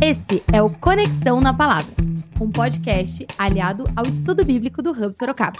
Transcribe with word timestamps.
Esse 0.00 0.42
é 0.52 0.60
o 0.60 0.68
Conexão 0.68 1.40
na 1.40 1.54
Palavra, 1.54 1.94
um 2.40 2.50
podcast 2.50 3.26
aliado 3.38 3.84
ao 3.94 4.04
estudo 4.04 4.44
bíblico 4.44 4.82
do 4.82 4.90
Hub 4.90 5.16
Sorocaba. 5.16 5.58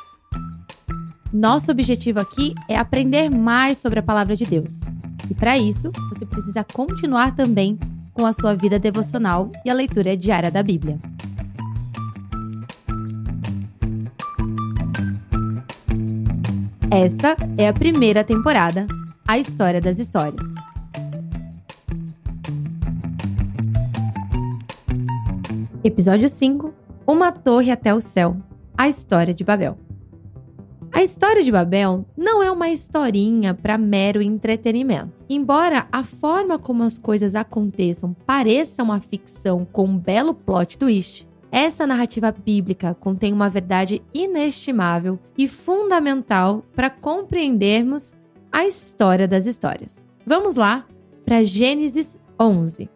Nosso 1.32 1.71
objetivo 1.71 2.21
aqui 2.21 2.54
é 2.69 2.77
aprender 2.77 3.30
mais 3.30 3.79
sobre 3.79 4.00
a 4.00 4.03
palavra 4.03 4.36
de 4.36 4.45
Deus. 4.45 4.80
E 5.30 5.34
para 5.34 5.57
isso, 5.57 5.91
você 6.11 6.27
precisa 6.27 6.62
continuar 6.62 7.34
também 7.34 7.79
com 8.12 8.27
a 8.27 8.32
sua 8.32 8.54
vida 8.54 8.79
devocional 8.79 9.50
e 9.64 9.70
a 9.70 9.75
leitura 9.75 10.16
diária 10.16 10.50
da 10.50 10.62
Bíblia. 10.62 10.98
Esta 16.95 17.34
é 17.56 17.66
a 17.66 17.72
primeira 17.72 18.22
temporada, 18.22 18.86
A 19.26 19.39
História 19.39 19.80
das 19.80 19.98
Histórias. 19.98 20.46
Episódio 25.82 26.29
5 26.29 26.70
Uma 27.07 27.32
Torre 27.32 27.70
até 27.70 27.94
o 27.94 28.00
Céu 28.03 28.36
A 28.76 28.90
História 28.90 29.32
de 29.32 29.43
Babel. 29.43 29.79
A 30.93 31.03
história 31.03 31.43
de 31.43 31.50
Babel 31.50 32.05
não 32.14 32.42
é 32.42 32.50
uma 32.50 32.69
historinha 32.69 33.55
para 33.55 33.78
mero 33.78 34.20
entretenimento. 34.20 35.12
Embora 35.31 35.89
a 35.91 36.05
forma 36.05 36.59
como 36.59 36.83
as 36.83 36.98
coisas 36.98 37.34
aconteçam 37.34 38.14
pareça 38.27 38.83
uma 38.83 39.00
ficção 39.00 39.64
com 39.64 39.86
um 39.86 39.97
belo 39.97 40.34
plot 40.34 40.77
twist, 40.77 41.27
essa 41.52 41.86
narrativa 41.86 42.33
bíblica 42.33 42.94
contém 42.94 43.30
uma 43.30 43.50
verdade 43.50 44.02
inestimável 44.14 45.19
e 45.36 45.47
fundamental 45.47 46.64
para 46.75 46.88
compreendermos 46.88 48.14
a 48.50 48.64
história 48.64 49.28
das 49.28 49.44
histórias. 49.44 50.08
Vamos 50.25 50.56
lá 50.56 50.86
para 51.27 51.44
Gênesis 51.44 52.19
11. 52.41 52.89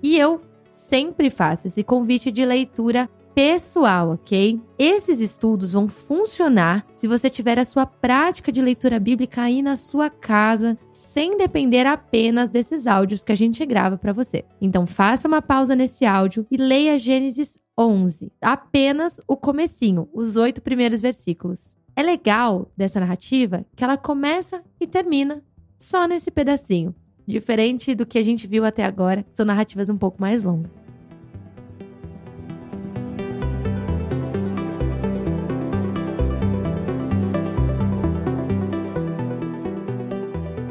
E 0.00 0.16
eu 0.16 0.40
sempre 0.68 1.28
faço 1.28 1.66
esse 1.66 1.82
convite 1.82 2.30
de 2.30 2.44
leitura 2.44 3.10
pessoal, 3.34 4.10
ok? 4.10 4.60
Esses 4.78 5.20
estudos 5.20 5.72
vão 5.72 5.88
funcionar 5.88 6.86
se 6.94 7.08
você 7.08 7.30
tiver 7.30 7.58
a 7.58 7.64
sua 7.64 7.86
prática 7.86 8.52
de 8.52 8.60
leitura 8.60 9.00
bíblica 9.00 9.42
aí 9.42 9.62
na 9.62 9.74
sua 9.74 10.10
casa, 10.10 10.78
sem 10.92 11.36
depender 11.36 11.86
apenas 11.86 12.50
desses 12.50 12.86
áudios 12.86 13.24
que 13.24 13.32
a 13.32 13.36
gente 13.36 13.64
grava 13.64 13.96
para 13.96 14.12
você. 14.12 14.44
Então 14.60 14.86
faça 14.86 15.26
uma 15.26 15.40
pausa 15.40 15.74
nesse 15.74 16.04
áudio 16.04 16.46
e 16.50 16.56
leia 16.56 16.98
Gênesis 16.98 17.58
11, 17.78 18.30
apenas 18.40 19.20
o 19.26 19.36
comecinho, 19.36 20.08
os 20.12 20.36
oito 20.36 20.60
primeiros 20.60 21.00
versículos. 21.00 21.74
É 21.96 22.02
legal 22.02 22.70
dessa 22.76 23.00
narrativa 23.00 23.64
que 23.74 23.82
ela 23.82 23.96
começa 23.96 24.62
e 24.80 24.86
termina 24.86 25.42
só 25.78 26.06
nesse 26.06 26.30
pedacinho, 26.30 26.94
diferente 27.26 27.94
do 27.94 28.06
que 28.06 28.18
a 28.18 28.22
gente 28.22 28.46
viu 28.46 28.64
até 28.64 28.84
agora, 28.84 29.26
são 29.32 29.44
narrativas 29.44 29.88
um 29.88 29.96
pouco 29.96 30.20
mais 30.20 30.42
longas. 30.42 30.90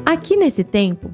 Aqui 0.06 0.36
nesse 0.36 0.62
tempo, 0.62 1.10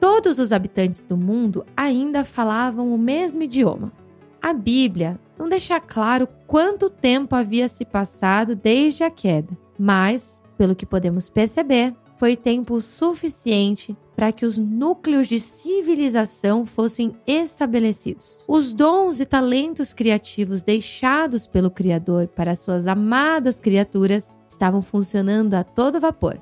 todos 0.00 0.38
os 0.38 0.50
habitantes 0.50 1.04
do 1.04 1.16
mundo 1.16 1.66
ainda 1.76 2.24
falavam 2.24 2.94
o 2.94 2.96
mesmo 2.96 3.42
idioma. 3.42 3.92
A 4.40 4.52
Bíblia 4.52 5.18
não 5.38 5.48
deixa 5.48 5.80
claro 5.80 6.28
quanto 6.46 6.90
tempo 6.90 7.34
havia 7.34 7.68
se 7.68 7.84
passado 7.84 8.56
desde 8.56 9.04
a 9.04 9.10
queda, 9.10 9.56
mas, 9.78 10.42
pelo 10.56 10.74
que 10.74 10.86
podemos 10.86 11.28
perceber, 11.28 11.94
foi 12.16 12.34
tempo 12.34 12.80
suficiente 12.80 13.96
para 14.16 14.32
que 14.32 14.46
os 14.46 14.56
núcleos 14.56 15.28
de 15.28 15.38
civilização 15.38 16.64
fossem 16.64 17.14
estabelecidos. 17.26 18.44
Os 18.48 18.72
dons 18.72 19.20
e 19.20 19.26
talentos 19.26 19.92
criativos 19.92 20.62
deixados 20.62 21.46
pelo 21.46 21.70
Criador 21.70 22.26
para 22.28 22.54
suas 22.54 22.86
amadas 22.86 23.60
criaturas 23.60 24.34
estavam 24.48 24.80
funcionando 24.80 25.52
a 25.52 25.62
todo 25.62 26.00
vapor 26.00 26.40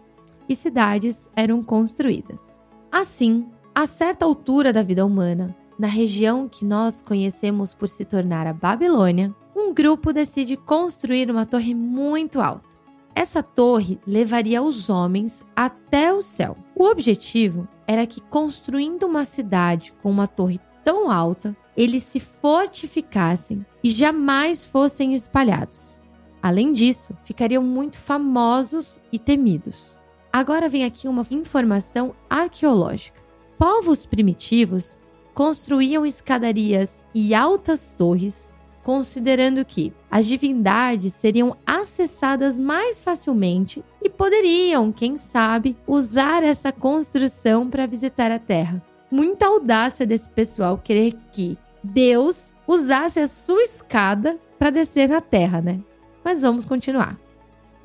e 0.48 0.54
cidades 0.54 1.28
eram 1.34 1.62
construídas. 1.62 2.60
Assim, 2.92 3.44
a 3.74 3.88
certa 3.88 4.24
altura 4.24 4.72
da 4.72 4.82
vida 4.82 5.04
humana, 5.04 5.54
na 5.78 5.86
região 5.86 6.48
que 6.48 6.64
nós 6.64 7.02
conhecemos 7.02 7.74
por 7.74 7.88
se 7.88 8.04
tornar 8.04 8.46
a 8.46 8.52
Babilônia, 8.52 9.34
um 9.54 9.72
grupo 9.72 10.12
decide 10.12 10.56
construir 10.56 11.30
uma 11.30 11.46
torre 11.46 11.74
muito 11.74 12.40
alta. 12.40 12.74
Essa 13.14 13.42
torre 13.42 13.98
levaria 14.06 14.62
os 14.62 14.90
homens 14.90 15.44
até 15.54 16.12
o 16.12 16.20
céu. 16.20 16.56
O 16.74 16.84
objetivo 16.84 17.68
era 17.86 18.06
que, 18.06 18.20
construindo 18.20 19.04
uma 19.04 19.24
cidade 19.24 19.92
com 20.02 20.10
uma 20.10 20.26
torre 20.26 20.58
tão 20.82 21.10
alta, 21.10 21.56
eles 21.76 22.02
se 22.02 22.18
fortificassem 22.18 23.64
e 23.82 23.90
jamais 23.90 24.64
fossem 24.64 25.14
espalhados. 25.14 26.02
Além 26.42 26.72
disso, 26.72 27.16
ficariam 27.24 27.62
muito 27.62 27.98
famosos 27.98 29.00
e 29.12 29.18
temidos. 29.18 29.98
Agora 30.32 30.68
vem 30.68 30.84
aqui 30.84 31.06
uma 31.06 31.24
informação 31.30 32.14
arqueológica. 32.28 33.22
Povos 33.56 34.04
primitivos 34.04 35.00
construíam 35.34 36.06
escadarias 36.06 37.04
e 37.12 37.34
altas 37.34 37.92
torres, 37.92 38.50
considerando 38.82 39.64
que 39.64 39.92
as 40.10 40.26
divindades 40.26 41.12
seriam 41.12 41.56
acessadas 41.66 42.60
mais 42.60 43.02
facilmente 43.02 43.84
e 44.02 44.08
poderiam, 44.08 44.92
quem 44.92 45.16
sabe, 45.16 45.76
usar 45.86 46.44
essa 46.44 46.70
construção 46.70 47.68
para 47.68 47.86
visitar 47.86 48.30
a 48.30 48.38
Terra. 48.38 48.82
Muita 49.10 49.46
audácia 49.46 50.06
desse 50.06 50.28
pessoal 50.28 50.78
querer 50.78 51.14
que 51.32 51.58
Deus 51.82 52.54
usasse 52.66 53.20
a 53.20 53.26
sua 53.26 53.62
escada 53.62 54.38
para 54.58 54.70
descer 54.70 55.08
na 55.08 55.20
Terra, 55.20 55.60
né? 55.60 55.80
Mas 56.22 56.42
vamos 56.42 56.64
continuar. 56.64 57.18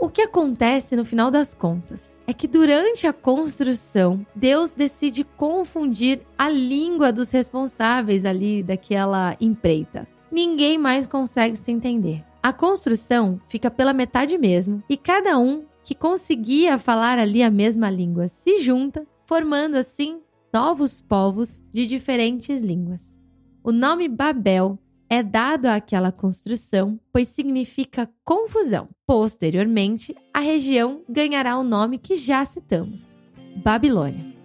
O 0.02 0.08
que 0.08 0.22
acontece 0.22 0.96
no 0.96 1.04
final 1.04 1.30
das 1.30 1.54
contas 1.54 2.16
é 2.26 2.32
que 2.32 2.48
durante 2.48 3.06
a 3.06 3.12
construção, 3.12 4.26
Deus 4.34 4.72
decide 4.72 5.26
confundir 5.26 6.22
a 6.38 6.48
língua 6.48 7.12
dos 7.12 7.32
responsáveis 7.32 8.24
ali 8.24 8.64
daquela 8.64 9.36
empreita. 9.42 10.08
Ninguém 10.32 10.78
mais 10.78 11.06
consegue 11.06 11.58
se 11.58 11.70
entender. 11.70 12.24
A 12.42 12.54
construção 12.54 13.42
fica 13.50 13.70
pela 13.70 13.92
metade 13.92 14.38
mesmo 14.38 14.82
e 14.90 14.96
cada 14.96 15.38
um 15.38 15.66
que 15.84 15.94
conseguia 15.94 16.78
falar 16.78 17.20
ali 17.20 17.44
a 17.44 17.52
mesma 17.52 17.90
língua 17.90 18.30
se 18.30 18.60
junta, 18.60 19.06
formando 19.26 19.76
assim 19.76 20.22
novos 20.54 21.02
povos 21.02 21.62
de 21.74 21.86
diferentes 21.86 22.62
línguas. 22.62 23.20
O 23.62 23.74
nome 23.74 24.08
Babel 24.08 24.80
é 25.10 25.24
dado 25.24 25.66
àquela 25.66 26.12
construção, 26.12 27.00
pois 27.12 27.30
significa 27.30 28.10
confusão. 28.24 28.88
Posteriormente, 29.08 30.16
a 30.32 30.40
região 30.40 31.02
ganhará 31.10 31.58
o 31.58 31.64
nome 31.64 31.98
que 31.98 32.16
já 32.16 32.46
citamos: 32.46 33.16
Babilônia. 33.64 34.38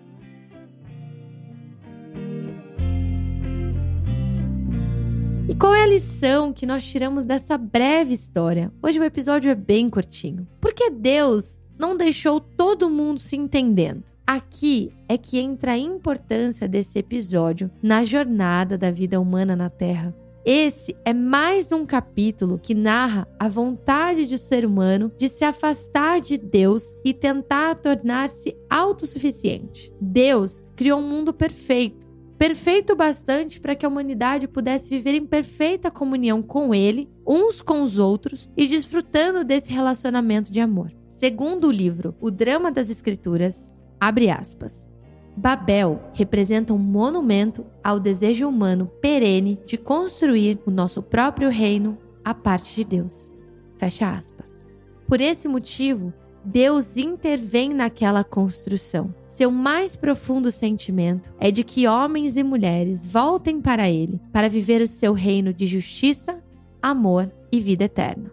E 5.46 5.54
qual 5.54 5.74
é 5.74 5.82
a 5.82 5.86
lição 5.86 6.54
que 6.54 6.64
nós 6.64 6.84
tiramos 6.86 7.26
dessa 7.26 7.58
breve 7.58 8.14
história? 8.14 8.72
Hoje 8.82 8.98
o 8.98 9.04
episódio 9.04 9.50
é 9.50 9.54
bem 9.54 9.90
curtinho. 9.90 10.48
Porque 10.58 10.88
Deus 10.88 11.62
não 11.78 11.94
deixou 11.94 12.40
todo 12.40 12.88
mundo 12.88 13.20
se 13.20 13.36
entendendo. 13.36 14.02
Aqui 14.26 14.90
é 15.06 15.18
que 15.18 15.38
entra 15.38 15.72
a 15.72 15.78
importância 15.78 16.66
desse 16.66 16.98
episódio 16.98 17.70
na 17.82 18.04
jornada 18.04 18.78
da 18.78 18.90
vida 18.90 19.20
humana 19.20 19.54
na 19.54 19.68
Terra. 19.68 20.14
Esse 20.44 20.94
é 21.06 21.14
mais 21.14 21.72
um 21.72 21.86
capítulo 21.86 22.58
que 22.58 22.74
narra 22.74 23.26
a 23.38 23.48
vontade 23.48 24.26
de 24.26 24.38
ser 24.38 24.66
humano 24.66 25.10
de 25.16 25.26
se 25.26 25.42
afastar 25.42 26.20
de 26.20 26.36
Deus 26.36 26.94
e 27.02 27.14
tentar 27.14 27.76
tornar-se 27.76 28.54
autossuficiente. 28.68 29.90
Deus 29.98 30.62
criou 30.76 31.00
um 31.00 31.08
mundo 31.08 31.32
perfeito, 31.32 32.06
perfeito 32.36 32.94
bastante 32.94 33.58
para 33.58 33.74
que 33.74 33.86
a 33.86 33.88
humanidade 33.88 34.46
pudesse 34.46 34.90
viver 34.90 35.14
em 35.14 35.24
perfeita 35.24 35.90
comunhão 35.90 36.42
com 36.42 36.74
Ele, 36.74 37.08
uns 37.26 37.62
com 37.62 37.82
os 37.82 37.98
outros 37.98 38.50
e 38.54 38.66
desfrutando 38.66 39.44
desse 39.44 39.72
relacionamento 39.72 40.52
de 40.52 40.60
amor. 40.60 40.92
Segundo 41.08 41.68
o 41.68 41.72
livro 41.72 42.14
O 42.20 42.30
Drama 42.30 42.70
das 42.70 42.90
Escrituras, 42.90 43.72
abre 43.98 44.28
aspas. 44.28 44.93
Babel 45.36 46.00
representa 46.12 46.72
um 46.72 46.78
monumento 46.78 47.66
ao 47.82 47.98
desejo 47.98 48.48
humano 48.48 48.90
perene 49.00 49.60
de 49.66 49.76
construir 49.76 50.58
o 50.64 50.70
nosso 50.70 51.02
próprio 51.02 51.48
reino 51.48 51.98
à 52.24 52.32
parte 52.32 52.76
de 52.76 52.84
Deus. 52.84 53.32
Fecha 53.76 54.10
aspas. 54.10 54.64
Por 55.08 55.20
esse 55.20 55.48
motivo, 55.48 56.12
Deus 56.44 56.96
intervém 56.96 57.74
naquela 57.74 58.22
construção. 58.22 59.14
Seu 59.26 59.50
mais 59.50 59.96
profundo 59.96 60.52
sentimento 60.52 61.32
é 61.40 61.50
de 61.50 61.64
que 61.64 61.88
homens 61.88 62.36
e 62.36 62.42
mulheres 62.44 63.04
voltem 63.06 63.60
para 63.60 63.90
Ele 63.90 64.20
para 64.32 64.48
viver 64.48 64.80
o 64.80 64.86
seu 64.86 65.12
reino 65.12 65.52
de 65.52 65.66
justiça, 65.66 66.42
amor 66.80 67.32
e 67.50 67.60
vida 67.60 67.84
eterna. 67.84 68.30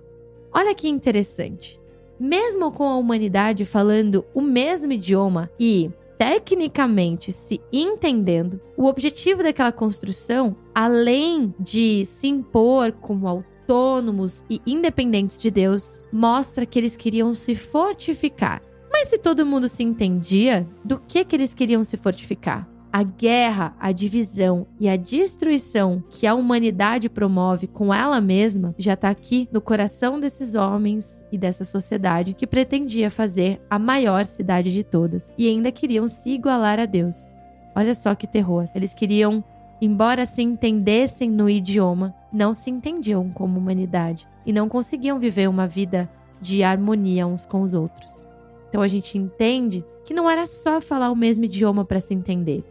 Olha 0.53 0.75
que 0.75 0.88
interessante. 0.88 1.81
mesmo 2.21 2.71
com 2.71 2.83
a 2.83 2.98
humanidade 2.98 3.65
falando 3.65 4.24
o 4.31 4.42
mesmo 4.42 4.94
idioma 4.94 5.50
e 5.59 5.89
tecnicamente 6.22 7.32
se 7.32 7.60
entendendo, 7.74 8.62
o 8.78 8.86
objetivo 8.86 9.42
daquela 9.42 9.72
construção, 9.72 10.56
além 10.72 11.52
de 11.60 12.06
se 12.06 12.28
impor 12.28 12.92
como 12.92 13.28
autônomos 13.28 14.46
e 14.48 14.62
independentes 14.64 15.42
de 15.42 15.50
Deus, 15.50 16.04
mostra 16.14 16.64
que 16.64 16.78
eles 16.78 16.96
queriam 16.96 17.34
se 17.34 17.56
fortificar. 17.56 18.62
Mas 18.92 19.10
se 19.10 19.18
todo 19.18 19.48
mundo 19.48 19.68
se 19.68 19.82
entendia, 19.82 20.70
do 20.86 21.00
que 21.00 21.26
que 21.26 21.36
eles 21.36 21.56
queriam 21.56 21.84
se 21.84 21.98
fortificar? 21.98 22.70
A 22.94 23.04
guerra, 23.04 23.74
a 23.80 23.94
divisão 23.94 24.68
e 24.78 24.90
a 24.90 24.98
destruição 24.98 26.04
que 26.10 26.28
a 26.28 26.34
humanidade 26.34 27.08
promove 27.08 27.66
com 27.66 27.94
ela 27.94 28.20
mesma 28.20 28.76
já 28.78 28.96
está 28.96 29.10
aqui 29.10 29.48
no 29.50 29.62
coração 29.62 30.20
desses 30.20 30.56
homens 30.56 31.26
e 31.32 31.38
dessa 31.38 31.64
sociedade 31.64 32.34
que 32.34 32.46
pretendia 32.46 33.10
fazer 33.10 33.62
a 33.70 33.80
maior 33.80 34.26
cidade 34.26 34.74
de 34.74 34.84
todas 34.84 35.34
e 35.38 35.48
ainda 35.48 35.72
queriam 35.72 36.06
se 36.10 36.32
igualar 36.32 36.80
a 36.80 36.86
Deus. 36.86 37.34
Olha 37.74 37.96
só 37.96 38.14
que 38.14 38.28
terror. 38.28 38.68
Eles 38.76 38.94
queriam, 38.94 39.42
embora 39.82 40.26
se 40.26 40.42
entendessem 40.42 41.30
no 41.30 41.50
idioma, 41.50 42.14
não 42.30 42.54
se 42.54 42.70
entendiam 42.70 43.30
como 43.30 43.58
humanidade 43.58 44.28
e 44.46 44.52
não 44.52 44.68
conseguiam 44.68 45.18
viver 45.18 45.48
uma 45.48 45.66
vida 45.66 46.10
de 46.42 46.62
harmonia 46.62 47.26
uns 47.26 47.46
com 47.46 47.62
os 47.62 47.74
outros. 47.74 48.28
Então 48.68 48.82
a 48.82 48.88
gente 48.88 49.18
entende 49.18 49.86
que 50.04 50.14
não 50.14 50.30
era 50.30 50.46
só 50.46 50.82
falar 50.82 51.10
o 51.10 51.16
mesmo 51.16 51.46
idioma 51.46 51.86
para 51.86 52.00
se 52.02 52.14
entender. 52.14 52.66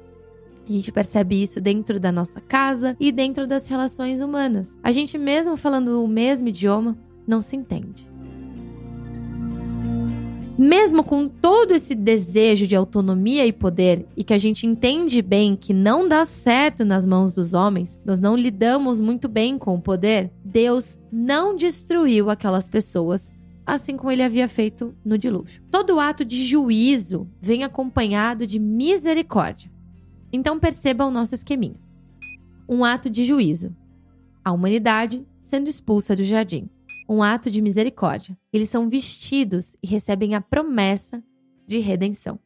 A 0.71 0.73
gente 0.73 0.93
percebe 0.93 1.43
isso 1.43 1.61
dentro 1.61 1.99
da 1.99 2.13
nossa 2.13 2.41
casa 2.41 2.97
e 3.01 3.11
dentro 3.11 3.45
das 3.45 3.67
relações 3.67 4.21
humanas. 4.21 4.79
A 4.85 4.93
gente, 4.93 5.19
mesmo 5.19 5.57
falando 5.57 6.05
o 6.05 6.07
mesmo 6.07 6.47
idioma, 6.47 6.97
não 7.27 7.43
se 7.43 7.57
entende. 7.57 8.09
Mesmo 10.57 11.03
com 11.03 11.27
todo 11.27 11.75
esse 11.75 11.93
desejo 11.93 12.69
de 12.69 12.77
autonomia 12.77 13.45
e 13.45 13.53
poder, 13.53 14.07
e 14.17 14.23
que 14.23 14.33
a 14.33 14.39
gente 14.39 14.65
entende 14.65 15.21
bem 15.21 15.57
que 15.57 15.75
não 15.75 16.07
dá 16.07 16.25
certo 16.25 16.85
nas 16.85 17.05
mãos 17.05 17.33
dos 17.33 17.53
homens, 17.53 17.99
nós 18.05 18.21
não 18.21 18.37
lidamos 18.37 19.01
muito 19.01 19.27
bem 19.27 19.59
com 19.59 19.75
o 19.75 19.81
poder, 19.81 20.31
Deus 20.45 20.97
não 21.11 21.57
destruiu 21.57 22.31
aquelas 22.31 22.69
pessoas 22.69 23.35
assim 23.67 23.97
como 23.97 24.13
ele 24.13 24.23
havia 24.23 24.49
feito 24.49 24.95
no 25.05 25.19
dilúvio. 25.19 25.63
Todo 25.69 25.99
ato 25.99 26.25
de 26.25 26.45
juízo 26.45 27.29
vem 27.41 27.65
acompanhado 27.65 28.47
de 28.47 28.59
misericórdia. 28.61 29.71
Então 30.33 30.59
perceba 30.59 31.07
o 31.07 31.11
nosso 31.11 31.35
esqueminha. 31.35 31.81
Um 32.69 32.85
ato 32.85 33.11
de 33.11 33.25
juízo. 33.25 33.75
A 34.45 34.53
humanidade 34.53 35.27
sendo 35.39 35.69
expulsa 35.69 36.15
do 36.15 36.25
jardim. 36.25 36.69
Um 37.09 37.23
ato 37.23 37.51
de 37.51 37.61
misericórdia. 37.61 38.39
Eles 38.53 38.69
são 38.69 38.89
vestidos 38.89 39.77
e 39.83 39.89
recebem 39.89 40.35
a 40.35 40.41
promessa 40.41 41.23
de 41.67 41.79
redenção. 41.79 42.39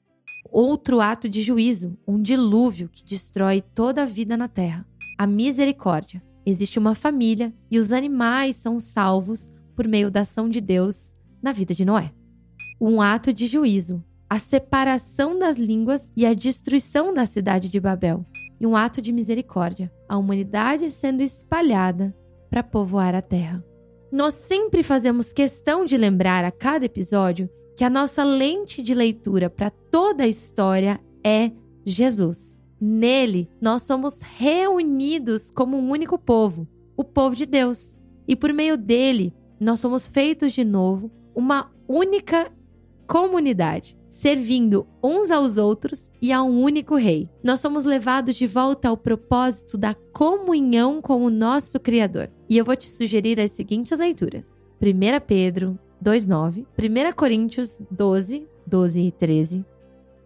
Outro 0.50 1.00
ato 1.00 1.28
de 1.28 1.42
juízo, 1.42 1.98
um 2.06 2.20
dilúvio 2.20 2.88
que 2.88 3.04
destrói 3.04 3.62
toda 3.74 4.02
a 4.02 4.06
vida 4.06 4.36
na 4.36 4.48
terra. 4.48 4.86
A 5.18 5.26
misericórdia. 5.26 6.22
Existe 6.46 6.78
uma 6.78 6.94
família 6.94 7.54
e 7.70 7.78
os 7.78 7.90
animais 7.92 8.56
são 8.56 8.78
salvos 8.78 9.50
por 9.74 9.88
meio 9.88 10.10
da 10.10 10.20
ação 10.20 10.48
de 10.48 10.60
Deus 10.60 11.16
na 11.42 11.52
vida 11.52 11.74
de 11.74 11.84
Noé. 11.84 12.12
Um 12.80 13.00
ato 13.00 13.32
de 13.32 13.46
juízo, 13.46 14.04
a 14.34 14.38
separação 14.40 15.38
das 15.38 15.58
línguas 15.58 16.10
e 16.16 16.26
a 16.26 16.34
destruição 16.34 17.14
da 17.14 17.24
cidade 17.24 17.68
de 17.68 17.78
Babel, 17.78 18.26
e 18.60 18.66
um 18.66 18.74
ato 18.74 19.00
de 19.00 19.12
misericórdia, 19.12 19.92
a 20.08 20.18
humanidade 20.18 20.90
sendo 20.90 21.22
espalhada 21.22 22.12
para 22.50 22.60
povoar 22.60 23.14
a 23.14 23.22
terra. 23.22 23.64
Nós 24.10 24.34
sempre 24.34 24.82
fazemos 24.82 25.32
questão 25.32 25.84
de 25.84 25.96
lembrar 25.96 26.44
a 26.44 26.50
cada 26.50 26.84
episódio 26.84 27.48
que 27.76 27.84
a 27.84 27.90
nossa 27.90 28.24
lente 28.24 28.82
de 28.82 28.92
leitura 28.92 29.48
para 29.48 29.70
toda 29.70 30.24
a 30.24 30.28
história 30.28 31.00
é 31.24 31.52
Jesus. 31.86 32.60
Nele, 32.80 33.48
nós 33.60 33.84
somos 33.84 34.20
reunidos 34.20 35.48
como 35.48 35.76
um 35.76 35.90
único 35.90 36.18
povo, 36.18 36.66
o 36.96 37.04
povo 37.04 37.36
de 37.36 37.46
Deus. 37.46 38.00
E 38.26 38.34
por 38.34 38.52
meio 38.52 38.76
dele, 38.76 39.32
nós 39.60 39.78
somos 39.78 40.08
feitos 40.08 40.52
de 40.52 40.64
novo 40.64 41.08
uma 41.36 41.70
única 41.86 42.50
comunidade 43.06 43.96
servindo 44.14 44.86
uns 45.02 45.28
aos 45.28 45.58
outros 45.58 46.08
e 46.22 46.32
a 46.32 46.40
um 46.40 46.62
único 46.62 46.94
Rei. 46.94 47.28
Nós 47.42 47.58
somos 47.58 47.84
levados 47.84 48.36
de 48.36 48.46
volta 48.46 48.88
ao 48.88 48.96
propósito 48.96 49.76
da 49.76 49.92
comunhão 50.12 51.02
com 51.02 51.24
o 51.24 51.30
nosso 51.30 51.80
Criador. 51.80 52.30
E 52.48 52.56
eu 52.56 52.64
vou 52.64 52.76
te 52.76 52.88
sugerir 52.88 53.40
as 53.40 53.50
seguintes 53.50 53.98
leituras: 53.98 54.64
1 54.80 55.20
Pedro 55.26 55.76
2,9, 56.02 56.64
1 56.78 57.12
Coríntios 57.16 57.82
12, 57.90 58.46
12 58.64 59.00
e 59.00 59.10
13, 59.10 59.64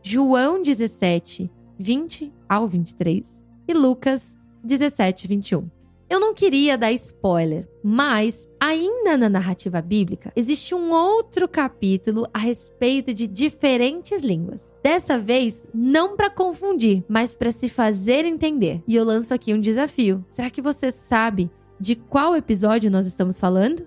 João 0.03 0.63
17, 0.63 1.51
20 1.79 2.33
ao 2.47 2.69
23 2.69 3.43
e 3.67 3.73
Lucas 3.73 4.37
17, 4.63 5.27
21. 5.27 5.78
Eu 6.11 6.19
não 6.19 6.33
queria 6.33 6.79
dar 6.79 6.91
spoiler, 6.93 7.69
mas 7.83 8.49
ainda 8.59 9.17
na 9.19 9.29
narrativa 9.29 9.83
bíblica 9.83 10.33
existe 10.35 10.75
um 10.75 10.91
outro 10.91 11.47
capítulo 11.47 12.27
a 12.33 12.39
respeito 12.39 13.13
de 13.13 13.27
diferentes 13.27 14.23
línguas. 14.23 14.75
Dessa 14.83 15.19
vez, 15.19 15.65
não 15.75 16.17
para 16.17 16.31
confundir, 16.31 17.05
mas 17.09 17.35
para 17.35 17.51
se 17.51 17.69
fazer 17.69 18.25
entender. 18.25 18.83
E 18.89 18.97
eu 18.97 19.05
lanço 19.05 19.35
aqui 19.35 19.53
um 19.53 19.61
desafio. 19.61 20.25
Será 20.31 20.49
que 20.49 20.63
você 20.63 20.91
sabe 20.91 21.51
de 21.79 21.95
qual 21.95 22.35
episódio 22.35 22.91
nós 22.91 23.07
estamos 23.07 23.39
falando? 23.39 23.87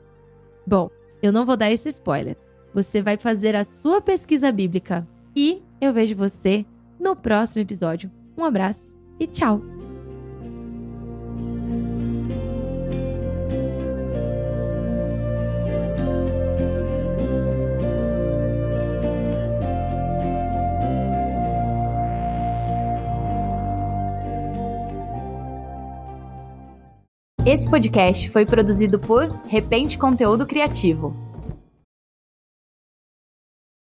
Bom, 0.65 0.91
eu 1.23 1.31
não 1.31 1.45
vou 1.45 1.57
dar 1.57 1.71
esse 1.71 1.89
spoiler. 1.89 2.37
Você 2.73 3.01
vai 3.01 3.17
fazer 3.17 3.55
a 3.55 3.65
sua 3.65 3.99
pesquisa 3.99 4.51
bíblica 4.51 5.07
e 5.35 5.61
eu 5.81 5.91
vejo 5.91 6.15
você 6.15 6.65
no 6.99 7.15
próximo 7.15 7.61
episódio. 7.61 8.11
Um 8.37 8.45
abraço 8.45 8.95
e 9.19 9.25
tchau! 9.25 9.80
Esse 27.43 27.67
podcast 27.67 28.29
foi 28.29 28.45
produzido 28.45 28.99
por 28.99 29.27
Repente 29.47 29.97
Conteúdo 29.97 30.45
Criativo. 30.45 31.30